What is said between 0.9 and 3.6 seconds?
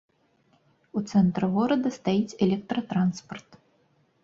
У цэнтры горада стаіць электратранспарт.